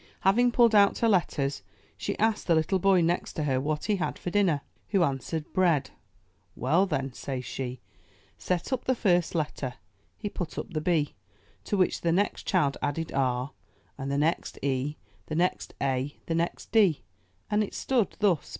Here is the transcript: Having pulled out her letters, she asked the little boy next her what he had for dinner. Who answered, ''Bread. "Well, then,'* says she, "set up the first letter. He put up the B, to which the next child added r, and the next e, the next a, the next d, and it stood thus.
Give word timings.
Having 0.21 0.51
pulled 0.53 0.73
out 0.73 0.97
her 0.97 1.07
letters, 1.07 1.61
she 1.95 2.17
asked 2.17 2.47
the 2.47 2.55
little 2.55 2.79
boy 2.79 3.01
next 3.01 3.37
her 3.37 3.61
what 3.61 3.85
he 3.85 3.97
had 3.97 4.17
for 4.17 4.31
dinner. 4.31 4.61
Who 4.89 5.03
answered, 5.03 5.45
''Bread. 5.53 5.91
"Well, 6.55 6.87
then,'* 6.87 7.13
says 7.13 7.45
she, 7.45 7.81
"set 8.35 8.73
up 8.73 8.85
the 8.85 8.95
first 8.95 9.35
letter. 9.35 9.75
He 10.17 10.27
put 10.27 10.57
up 10.57 10.73
the 10.73 10.81
B, 10.81 11.13
to 11.65 11.77
which 11.77 12.01
the 12.01 12.11
next 12.11 12.47
child 12.47 12.77
added 12.81 13.11
r, 13.13 13.51
and 13.95 14.11
the 14.11 14.17
next 14.17 14.57
e, 14.63 14.97
the 15.27 15.35
next 15.35 15.75
a, 15.79 16.15
the 16.25 16.33
next 16.33 16.71
d, 16.71 17.03
and 17.51 17.63
it 17.63 17.75
stood 17.75 18.15
thus. 18.17 18.49